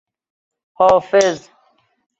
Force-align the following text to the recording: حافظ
حافظ 0.79 1.49